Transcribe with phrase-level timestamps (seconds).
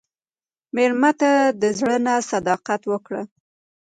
[0.75, 1.31] مېلمه ته
[1.61, 3.21] د زړه نه صداقت ورکړه.